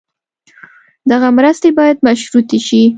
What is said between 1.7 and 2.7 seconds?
باید مشروطې